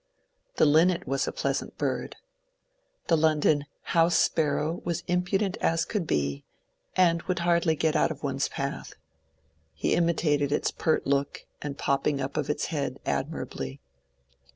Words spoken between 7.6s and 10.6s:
get out of one*s path. (He imitated